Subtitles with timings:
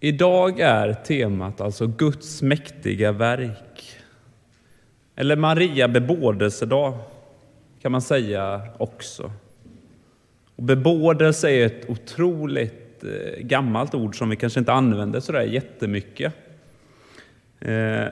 [0.00, 3.96] Idag är temat alltså Guds mäktiga verk.
[5.16, 6.98] Eller Maria bebådelsedag
[7.82, 9.32] kan man säga också.
[10.56, 15.42] Och bebådelse är ett otroligt eh, gammalt ord som vi kanske inte använder så där
[15.42, 16.32] jättemycket.
[17.60, 18.04] Eh,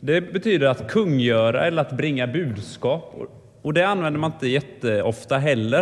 [0.00, 3.14] det betyder att kungöra eller att bringa budskap.
[3.62, 5.80] Och det använder man inte jätteofta heller.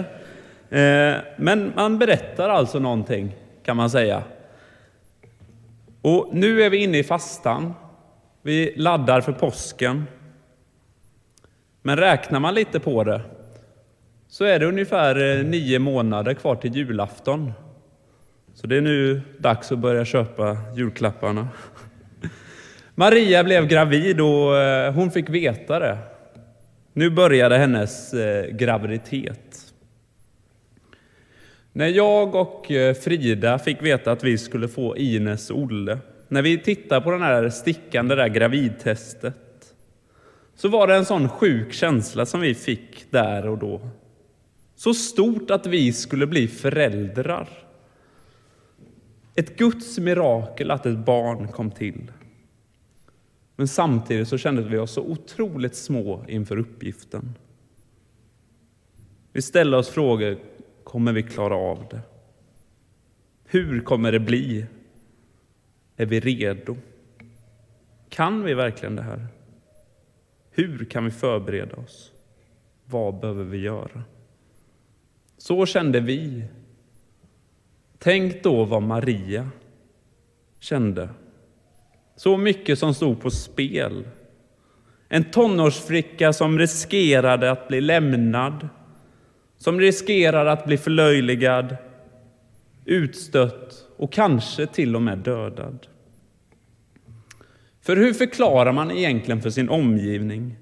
[0.70, 4.22] Eh, men man berättar alltså någonting, kan man säga.
[6.07, 7.74] Och nu är vi inne i fastan.
[8.42, 10.05] Vi laddar för påsken.
[11.83, 13.20] Men räknar man lite på det
[14.28, 17.52] så är det ungefär eh, nio månader kvar till julafton.
[18.55, 21.48] Så det är nu dags att börja köpa julklapparna.
[22.95, 25.98] Maria blev gravid och eh, hon fick veta det.
[26.92, 29.45] Nu började hennes eh, graviditet.
[31.76, 36.42] När jag och eh, Frida fick veta att vi skulle få Ines och Olle, när
[36.42, 39.74] vi tittade på den här stickan, det där gravidtestet,
[40.55, 43.88] så var det en sån sjuk känsla som vi fick där och då.
[44.74, 47.48] Så stort att vi skulle bli föräldrar.
[49.34, 52.12] Ett Guds mirakel att ett barn kom till.
[53.56, 57.34] Men samtidigt så kände vi oss så otroligt små inför uppgiften.
[59.33, 60.38] Vi ställde oss frågor,
[60.87, 62.01] kommer vi klara av det?
[63.45, 64.67] Hur kommer det bli?
[65.97, 66.77] Är vi redo?
[68.09, 69.27] Kan vi verkligen det här?
[70.51, 72.12] Hur kan vi förbereda oss?
[72.84, 74.03] Vad behöver vi göra?
[75.39, 76.45] Så kände vi.
[77.98, 79.48] Tänk då vad Maria
[80.61, 81.09] kände.
[82.17, 84.09] Så mycket som stod på spel.
[85.09, 88.69] En tonårsflicka som riskerade att bli lämnad,
[89.58, 91.76] som riskerar att bli förlöjligad,
[92.84, 95.86] utstött och kanske till och med dödad.
[97.80, 100.56] För hur förklarar man egentligen för sin omgivning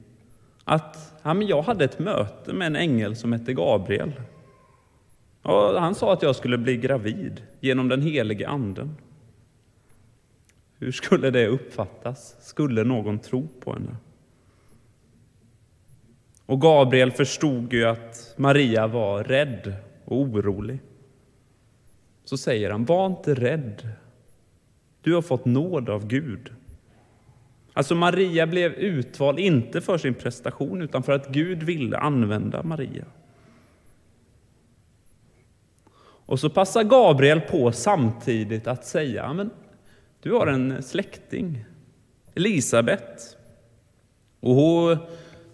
[0.65, 4.13] att ja, men jag hade ett möte med en ängel som hette Gabriel?
[5.43, 8.97] Ja, han sa att jag skulle bli gravid genom den helige anden.
[10.79, 12.37] Hur skulle det uppfattas?
[12.41, 13.97] Skulle någon tro på henne?
[16.47, 19.75] Och Gabriel förstod ju att Maria var rädd
[20.05, 20.79] och orolig.
[22.25, 23.89] Så säger han, var inte rädd.
[25.01, 26.53] Du har fått nåd av Gud.
[27.73, 33.05] Alltså Maria blev utvald inte för sin prestation utan för att Gud ville använda Maria.
[36.27, 39.51] Och så passar Gabriel på samtidigt att säga, men
[40.23, 41.65] du har en släkting,
[42.35, 43.37] Elisabet.
[44.41, 44.97] Och hon,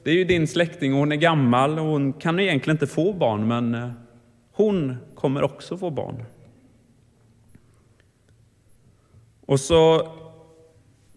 [0.02, 3.12] det är ju din släkting och hon är gammal och hon kan egentligen inte få
[3.12, 3.90] barn, men eh,
[4.52, 6.24] hon kommer också få barn.
[9.46, 10.08] Och så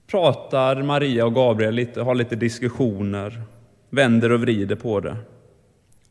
[0.07, 3.41] pratar Maria och Gabriel lite, har lite diskussioner,
[3.89, 5.17] vänder och vrider på det.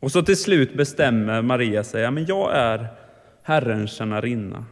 [0.01, 2.87] Och så till slut bestämmer Maria sig, ja, men jag är
[3.43, 4.65] Herrens tjänarinna.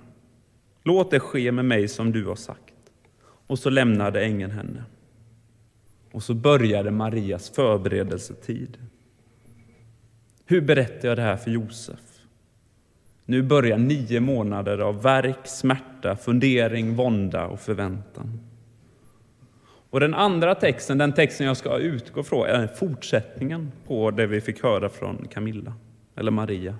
[0.85, 2.75] Låt det ske med mig som du har sagt.
[3.47, 4.85] Och så lämnade ängeln henne.
[6.13, 8.79] Och så började Marias förberedelsetid.
[10.45, 12.01] Hur berättar jag det här för Josef?
[13.25, 18.41] Nu börjar nio månader av verk, smärta, fundering, vånda och förväntan.
[19.91, 24.41] Och den andra texten, den texten jag ska utgå från, är fortsättningen på det vi
[24.41, 25.75] fick höra från Camilla,
[26.17, 26.77] eller Maria.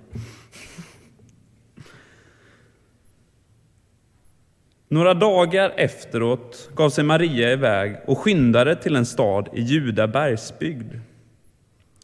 [4.91, 10.93] Några dagar efteråt gav sig Maria iväg och skyndade till en stad i Juda bergsbygd.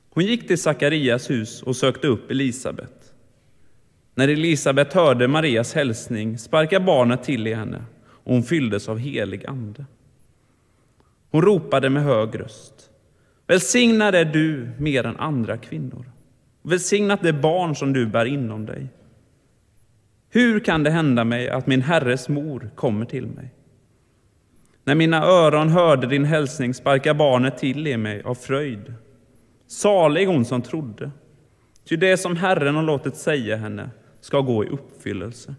[0.10, 3.14] Hon gick till Sakarias hus och sökte upp Elisabet.
[4.16, 9.46] När Elisabet hörde Marias hälsning sparkade barnet till i henne och hon fylldes av helig
[9.46, 9.86] ande.
[11.32, 12.90] Hon ropade med hög röst.
[13.48, 16.06] Välsignad är du mer än andra kvinnor.
[16.62, 18.88] Välsignat det barn som du bär inom dig.
[20.38, 23.54] Hur kan det hända mig att min herres mor kommer till mig?
[24.84, 28.94] När mina öron hörde din hälsning sparkar barnet till i mig av fröjd.
[29.68, 31.12] Salig hon som trodde,
[31.90, 33.90] ty det som Herren har låtit säga henne
[34.22, 35.56] ska gå i uppfyllelse.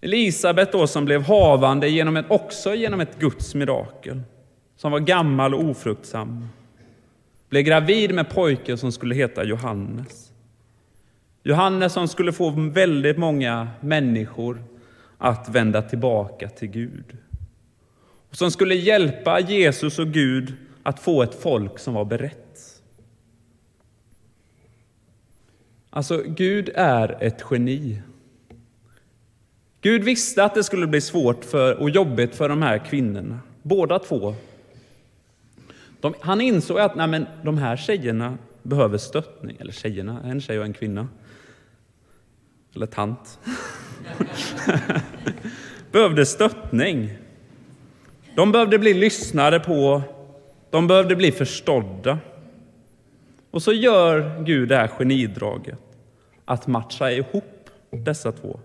[0.00, 4.20] Elisabet då som blev havande genom ett, också genom ett Guds mirakel,
[4.76, 6.48] som var gammal och ofruktsam,
[7.48, 10.27] blev gravid med pojken som skulle heta Johannes.
[11.48, 14.62] Johannes som skulle få väldigt många människor
[15.18, 17.16] att vända tillbaka till Gud.
[18.30, 22.82] Och som skulle hjälpa Jesus och Gud att få ett folk som var berett.
[25.90, 28.02] Alltså, Gud är ett geni.
[29.80, 33.98] Gud visste att det skulle bli svårt för, och jobbigt för de här kvinnorna, båda
[33.98, 34.34] två.
[36.00, 39.56] De, han insåg att nej men, de här tjejerna behöver stöttning.
[39.60, 41.08] Eller tjejerna, en tjej och en kvinna.
[42.78, 43.38] Eller tant.
[45.92, 47.10] behövde stöttning.
[48.34, 50.02] De behövde bli lyssnade på,
[50.70, 52.18] de behövde bli förstådda.
[53.50, 55.78] Och så gör Gud det här genidraget,
[56.44, 58.60] att matcha ihop dessa två.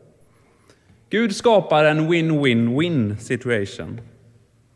[1.10, 4.02] Gud skapar en win-win-win situation.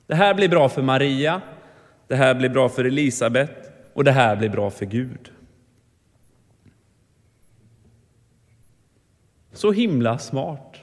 [0.08, 1.42] Det här blir bra för Maria,
[2.08, 5.32] det här blir bra för Elisabet och det här blir bra för Gud.
[9.58, 10.78] Så himla smart.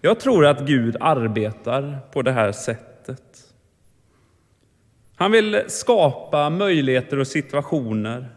[0.00, 3.22] Jag tror att Gud arbetar på det här sättet.
[5.16, 8.28] Han vill skapa möjligheter och situationer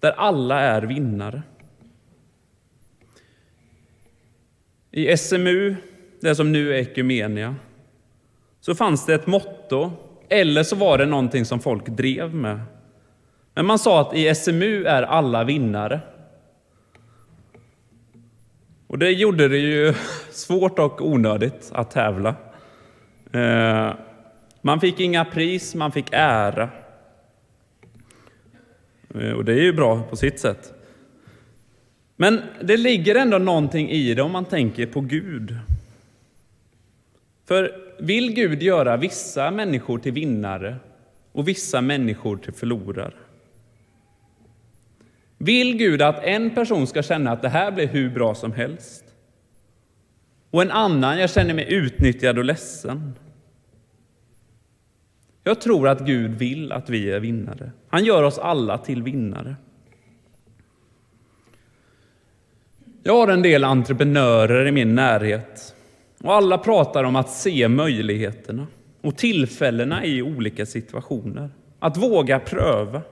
[0.00, 1.42] där alla är vinnare.
[4.90, 5.76] I SMU,
[6.20, 7.54] det som nu är Ekumenia,
[8.60, 9.92] så fanns det ett motto,
[10.28, 12.60] eller så var det någonting som folk drev med.
[13.54, 16.00] Men man sa att i SMU är alla vinnare.
[18.90, 19.94] Och det gjorde det ju
[20.30, 22.34] svårt och onödigt att tävla.
[23.32, 23.92] Eh,
[24.60, 26.70] man fick inga pris, man fick ära.
[29.14, 30.72] Eh, och det är ju bra på sitt sätt.
[32.16, 35.56] Men det ligger ändå någonting i det om man tänker på Gud.
[37.46, 40.76] För vill Gud göra vissa människor till vinnare
[41.32, 43.12] och vissa människor till förlorare?
[45.42, 49.04] Vill Gud att en person ska känna att det här blir hur bra som helst
[50.50, 53.12] och en annan, jag känner mig utnyttjad och ledsen?
[55.44, 57.72] Jag tror att Gud vill att vi är vinnare.
[57.88, 59.56] Han gör oss alla till vinnare.
[63.02, 65.74] Jag har en del entreprenörer i min närhet
[66.22, 68.66] och alla pratar om att se möjligheterna
[69.00, 71.50] och tillfällena i olika situationer.
[71.78, 73.02] Att våga pröva.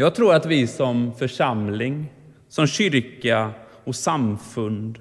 [0.00, 2.12] Jag tror att vi som församling,
[2.48, 3.50] som kyrka
[3.84, 4.98] och samfund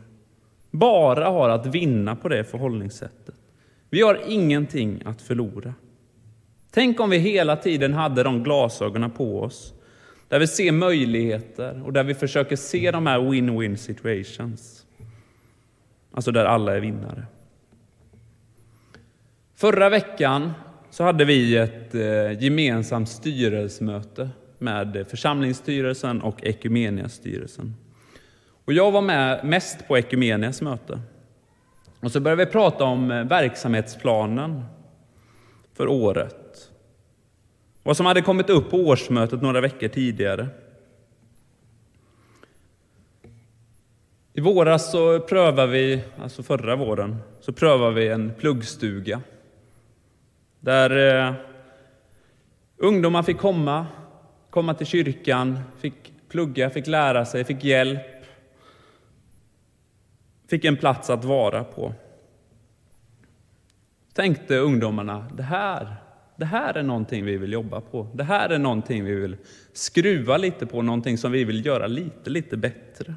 [0.71, 3.35] bara har att vinna på det förhållningssättet.
[3.89, 5.73] Vi har ingenting att förlora.
[6.71, 9.73] Tänk om vi hela tiden hade de glasögonen på oss,
[10.27, 14.85] där vi ser möjligheter och där vi försöker se de här win-win situations.
[16.11, 17.25] Alltså där alla är vinnare.
[19.55, 20.51] Förra veckan
[20.89, 24.29] så hade vi ett eh, gemensamt styrelsemöte
[24.59, 27.75] med församlingsstyrelsen och Ekumeniastyrelsen.
[28.65, 30.99] Och jag var med mest på Ekumenias möte.
[31.99, 34.63] Och så började vi prata om eh, verksamhetsplanen
[35.73, 36.71] för året.
[37.83, 40.47] Vad som hade kommit upp på årsmötet några veckor tidigare.
[44.33, 49.21] I våras så prövade vi, alltså förra våren, så prövade vi en pluggstuga.
[50.59, 51.33] Där eh,
[52.77, 53.87] ungdomar fick komma,
[54.49, 58.19] komma till kyrkan, fick plugga, fick lära sig, fick hjälp
[60.49, 61.93] fick en plats att vara på.
[64.13, 65.95] Tänkte ungdomarna, det här,
[66.35, 68.07] det här är någonting vi vill jobba på.
[68.13, 69.37] Det här är någonting vi vill
[69.73, 73.15] skruva lite på, någonting som vi vill göra lite, lite bättre.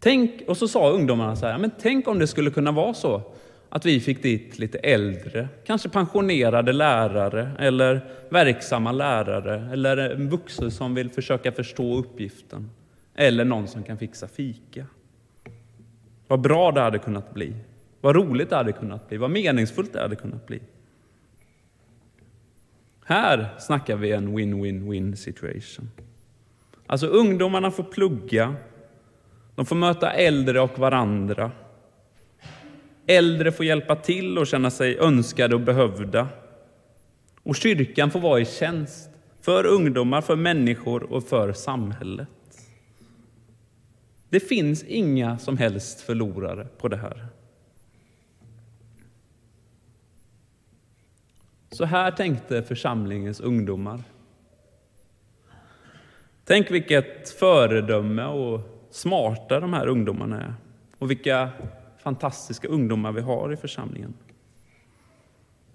[0.00, 3.22] Tänk, och så sa ungdomarna så här, men tänk om det skulle kunna vara så
[3.68, 10.70] att vi fick dit lite äldre, kanske pensionerade lärare eller verksamma lärare eller en vuxen
[10.70, 12.70] som vill försöka förstå uppgiften
[13.14, 14.86] eller någon som kan fixa fika.
[16.28, 17.54] Vad bra det hade kunnat bli.
[18.00, 19.18] Vad roligt det hade kunnat bli.
[19.18, 20.60] Vad meningsfullt det hade kunnat bli.
[23.04, 25.90] Här snackar vi en win-win-win situation.
[26.86, 28.54] Alltså ungdomarna får plugga,
[29.54, 31.50] de får möta äldre och varandra.
[33.10, 36.28] Äldre får hjälpa till och känna sig önskade och behövda.
[37.42, 39.10] Och kyrkan får vara i tjänst
[39.40, 42.28] för ungdomar, för människor och för samhället.
[44.28, 47.26] Det finns inga som helst förlorare på det här.
[51.70, 54.02] Så här tänkte församlingens ungdomar.
[56.44, 58.60] Tänk vilket föredöme och
[58.90, 60.54] smarta de här ungdomarna är.
[60.98, 61.50] Och vilka
[61.98, 64.14] fantastiska ungdomar vi har i församlingen.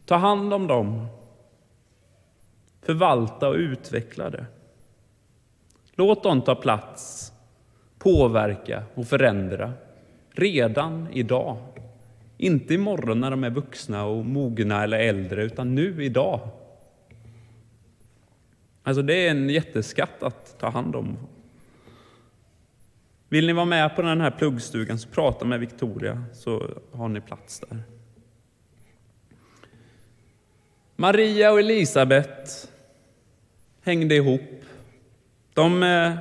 [0.05, 1.07] Ta hand om dem.
[2.81, 4.45] Förvalta och utveckla det.
[5.95, 7.33] Låt dem ta plats
[7.99, 9.73] påverka och förändra
[10.31, 11.57] redan idag.
[12.37, 16.39] Inte imorgon när de är vuxna och mogna eller äldre, utan nu idag.
[18.83, 21.17] Alltså det är en jätteskatt att ta hand om.
[23.33, 27.21] Vill ni vara med på den här pluggstugan så prata med Victoria så har ni
[27.21, 27.83] plats där.
[30.95, 32.71] Maria och Elisabet
[33.81, 34.41] hängde ihop.
[35.53, 36.13] De eh,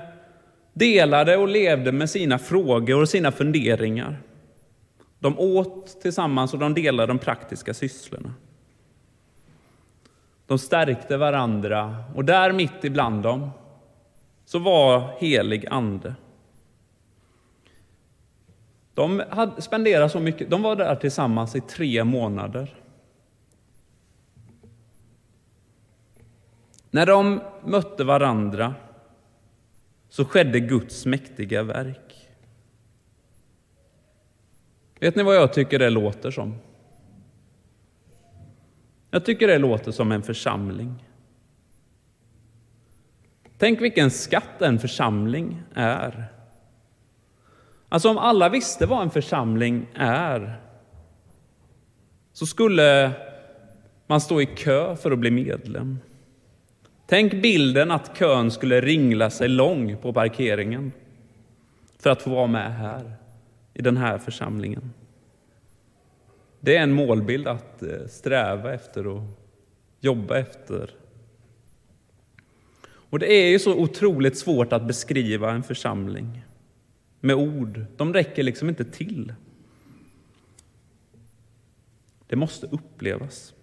[0.72, 4.16] delade och levde med sina frågor och sina funderingar.
[5.18, 8.34] De åt tillsammans och de delade de praktiska sysslorna.
[10.46, 13.50] De stärkte varandra och där mitt ibland dem
[14.44, 16.14] så var helig ande.
[18.94, 22.74] De hade spenderat så mycket, de var där tillsammans i tre månader.
[26.90, 28.74] När de mötte varandra
[30.08, 32.28] så skedde Guds mäktiga verk.
[35.00, 36.54] Vet ni vad jag tycker det låter som?
[39.10, 41.04] Jag tycker det låter som en församling.
[43.58, 46.32] Tänk vilken skatt en församling är.
[47.92, 50.60] Alltså om alla visste vad en församling är
[52.32, 53.12] så skulle
[54.06, 55.98] man stå i kö för att bli medlem.
[57.06, 60.92] Tänk bilden att kön skulle ringla sig lång på parkeringen
[61.98, 63.12] för att få vara med här,
[63.74, 64.92] i den här församlingen.
[66.60, 69.22] Det är en målbild att eh, sträva efter och
[70.00, 70.90] jobba efter.
[73.10, 76.42] Och det är ju så otroligt svårt att beskriva en församling
[77.22, 77.84] med ord.
[77.96, 79.34] De räcker liksom inte till.
[82.26, 83.54] Det måste upplevas.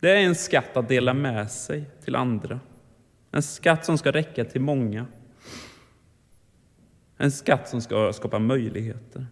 [0.00, 2.60] Det är en skatt att dela med sig till andra.
[3.30, 5.06] En skatt som ska räcka till många.
[7.16, 9.26] En skatt som ska skapa möjligheter.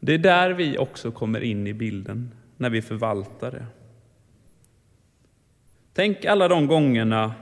[0.00, 3.66] Det är där vi också kommer in i bilden, när vi förvaltar det.
[5.92, 7.34] Tänk alla de gångerna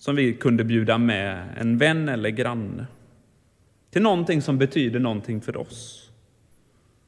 [0.00, 2.86] som vi kunde bjuda med en vän eller granne
[3.90, 6.10] till någonting som betyder någonting för oss.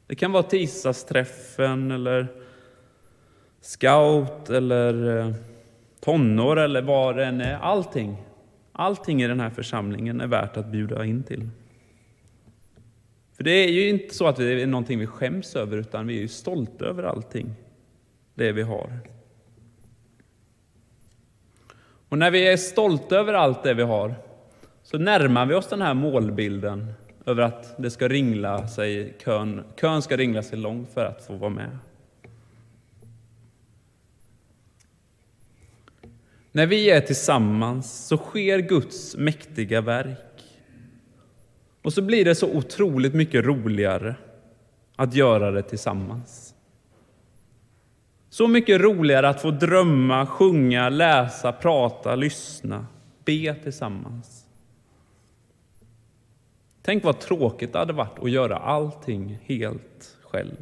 [0.07, 2.27] Det kan vara tisdagsträffen eller
[3.61, 5.35] scout eller eh,
[6.01, 7.55] tonår eller vad det än är.
[7.55, 8.17] Allting,
[8.73, 11.49] allting i den här församlingen är värt att bjuda in till.
[13.37, 16.17] För det är ju inte så att det är någonting vi skäms över, utan vi
[16.17, 17.55] är ju stolta över allting
[18.35, 19.01] det vi har.
[22.13, 24.15] Och när vi är stolta över allt det vi har,
[24.83, 26.93] så närmar vi oss den här målbilden
[27.27, 31.35] över att det ska ringla sig, kön, kön ska ringla sig lång för att få
[31.35, 31.79] vara med.
[36.53, 40.43] När vi är tillsammans så sker Guds mäktiga verk.
[41.83, 44.15] Och så blir det så otroligt mycket roligare
[44.97, 46.52] att göra det tillsammans.
[48.33, 52.87] Så mycket roligare att få drömma, sjunga, läsa, prata, lyssna,
[53.25, 54.47] be tillsammans.
[56.83, 60.57] Tänk vad tråkigt det hade varit att göra allting helt själv.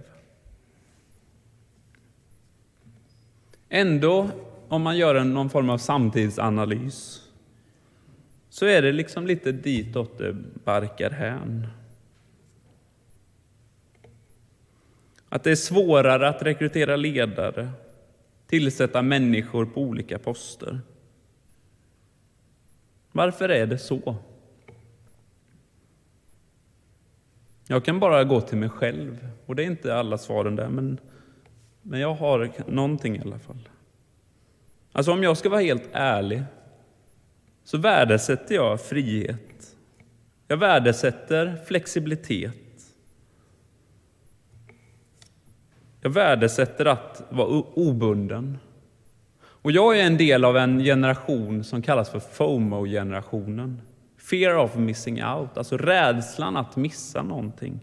[3.69, 4.29] Ändå,
[4.69, 7.29] om man gör någon form av samtidsanalys,
[8.49, 11.67] så är det liksom lite ditåt det barkar hän.
[15.33, 17.71] Att det är svårare att rekrytera ledare,
[18.47, 20.81] tillsätta människor på olika poster.
[23.13, 24.17] Varför är det så?
[27.67, 30.99] Jag kan bara gå till mig själv, och det är inte alla svaren där, men,
[31.83, 33.69] men jag har någonting i alla fall.
[34.93, 36.43] Alltså om jag ska vara helt ärlig,
[37.65, 39.77] så värdesätter jag frihet.
[40.49, 42.55] Jag värdesätter flexibilitet.
[46.01, 48.59] Jag värdesätter att vara obunden.
[49.43, 53.81] Och jag är en del av en generation som kallas för FOMO-generationen.
[54.19, 57.81] Fear of missing out, alltså rädslan att missa någonting.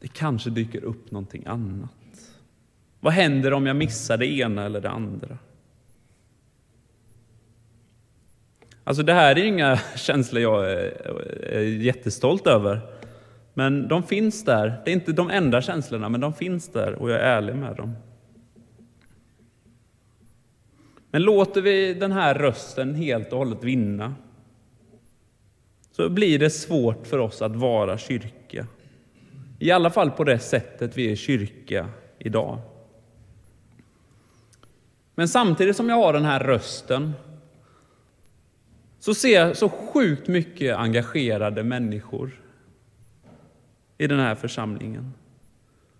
[0.00, 1.90] Det kanske dyker upp någonting annat.
[3.00, 5.38] Vad händer om jag missar det ena eller det andra?
[8.84, 12.80] Alltså det här är inga känslor jag är jättestolt över.
[13.58, 14.82] Men de finns där.
[14.84, 17.76] Det är inte de enda känslorna, men de finns där och jag är ärlig med
[17.76, 17.96] dem.
[21.10, 24.14] Men låter vi den här rösten helt och hållet vinna
[25.92, 28.66] så blir det svårt för oss att vara kyrka.
[29.58, 32.58] I alla fall på det sättet vi är kyrka idag.
[35.14, 37.12] Men samtidigt som jag har den här rösten
[38.98, 42.45] så ser jag så sjukt mycket engagerade människor
[43.98, 45.14] i den här församlingen.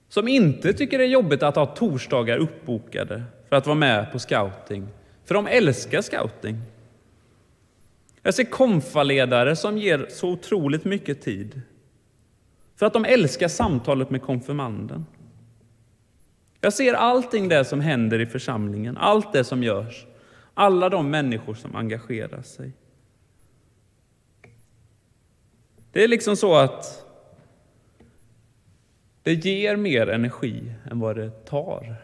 [0.08, 4.18] Som inte tycker det är jobbigt att ha torsdagar uppbokade för att vara med på
[4.18, 4.88] scouting.
[5.24, 6.60] För de älskar scouting.
[8.22, 11.60] Jag ser konfaledare som ger så otroligt mycket tid
[12.76, 15.06] för att de älskar samtalet med konfirmanden.
[16.60, 20.06] Jag ser allting det som händer i församlingen, allt det som görs,
[20.54, 22.72] alla de människor som engagerar sig.
[25.92, 27.05] Det är liksom så att
[29.26, 31.96] det ger mer energi än vad det tar.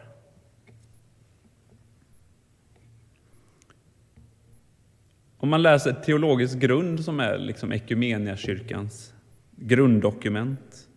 [5.37, 9.13] Om man läser teologisk grund som är liksom Equmeniakyrkans
[9.55, 10.87] grunddokument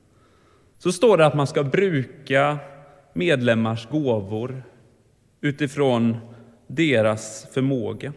[0.78, 2.58] så står det att man ska bruka
[3.12, 4.62] medlemmars gåvor
[5.40, 6.16] utifrån
[6.66, 8.12] deras förmåga.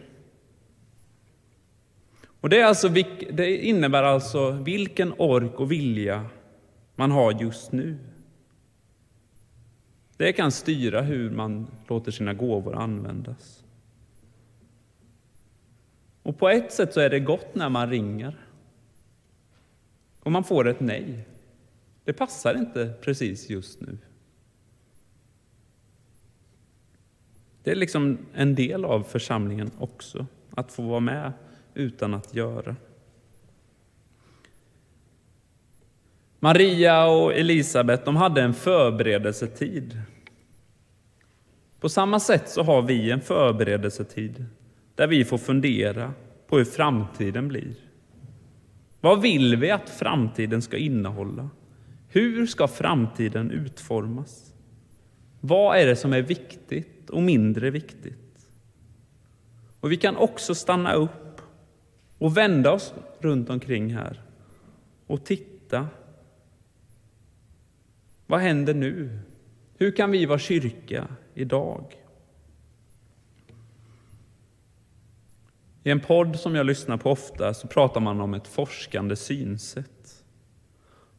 [2.40, 2.88] Och det, alltså,
[3.32, 6.30] det innebär alltså vilken ork och vilja
[7.00, 7.98] man har just nu.
[10.16, 13.64] Det kan styra hur man låter sina gåvor användas.
[16.22, 18.36] Och på ett sätt så är det gott när man ringer
[20.20, 21.28] och man får ett nej.
[22.04, 23.98] Det passar inte precis just nu.
[27.62, 31.32] Det är liksom en del av församlingen också, att få vara med
[31.74, 32.76] utan att göra.
[36.42, 40.02] Maria och Elisabet de hade en förberedelsetid.
[41.80, 44.44] På samma sätt så har vi en förberedelsetid
[44.94, 46.12] där vi får fundera
[46.46, 47.74] på hur framtiden blir.
[49.00, 51.50] Vad vill vi att framtiden ska innehålla?
[52.08, 54.54] Hur ska framtiden utformas?
[55.40, 58.48] Vad är det som är viktigt och mindre viktigt?
[59.80, 61.40] Och Vi kan också stanna upp
[62.18, 64.20] och vända oss runt omkring här
[65.06, 65.88] och titta.
[68.30, 69.18] Vad händer nu?
[69.78, 71.84] Hur kan vi vara kyrka idag?
[75.84, 80.24] I en podd som jag lyssnar på ofta så pratar man om ett forskande synsätt.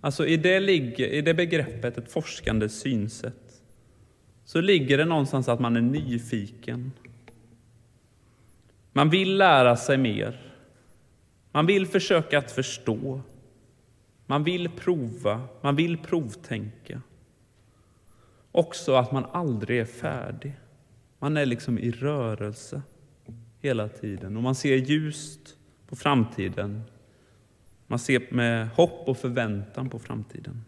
[0.01, 3.61] Alltså i det, ligger, i det begreppet, ett forskande synsätt,
[4.45, 6.91] så ligger det någonstans att man är nyfiken.
[8.93, 10.53] Man vill lära sig mer.
[11.51, 13.21] Man vill försöka att förstå.
[14.31, 17.01] Man vill prova, man vill provtänka.
[18.51, 20.53] Också att man aldrig är färdig.
[21.19, 22.81] Man är liksom i rörelse
[23.59, 26.81] hela tiden och man ser ljust på framtiden.
[27.87, 30.65] Man ser med hopp och förväntan på framtiden.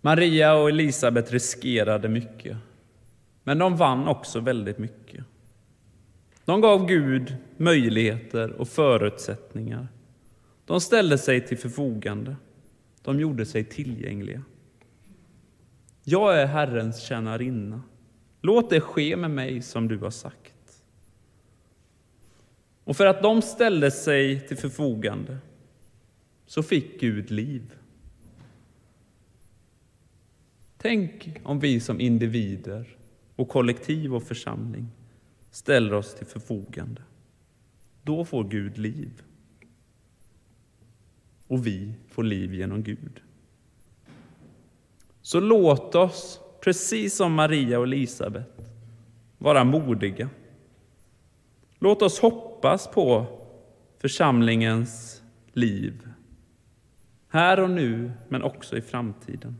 [0.00, 2.56] Maria och Elisabet riskerade mycket,
[3.42, 5.24] men de vann också väldigt mycket.
[6.44, 9.88] De gav Gud möjligheter och förutsättningar.
[10.66, 12.36] De ställde sig till förfogande.
[13.02, 14.42] De gjorde sig tillgängliga.
[16.04, 17.82] Jag är Herrens tjänarinna.
[18.40, 20.84] Låt det ske med mig som du har sagt.
[22.84, 25.38] Och för att de ställde sig till förfogande
[26.46, 27.74] så fick Gud liv.
[30.76, 32.96] Tänk om vi som individer
[33.36, 34.88] och kollektiv och församling
[35.50, 37.02] ställer oss till förfogande.
[38.02, 39.22] Då får Gud liv.
[41.52, 43.20] Och vi får liv genom Gud.
[45.22, 48.48] Så låt oss precis som Maria och Elisabet,
[49.38, 50.28] vara modiga.
[51.78, 53.26] Låt oss hoppas på
[53.98, 56.08] församlingens liv,
[57.28, 59.56] här och nu, men också i framtiden.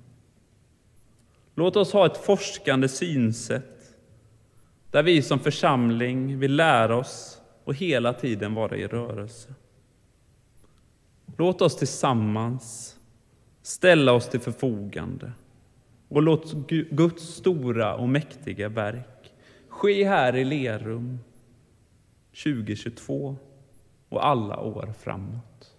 [1.54, 3.96] Låt oss ha ett forskande synsätt
[4.90, 9.54] där vi som församling vill lära oss och hela tiden vara i rörelse.
[11.36, 12.96] Låt oss tillsammans
[13.62, 15.32] ställa oss till förfogande
[16.08, 16.52] och låt
[16.90, 19.32] Guds stora och mäktiga verk
[19.68, 21.18] ske här i Lerum
[22.44, 23.36] 2022
[24.08, 25.76] och alla år framåt.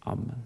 [0.00, 0.42] Amen.